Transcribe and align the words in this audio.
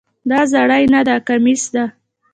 دا 0.29 0.39
زری 0.51 0.85
نده، 0.93 1.15
کمیس 1.27 1.63
ده. 1.73 1.83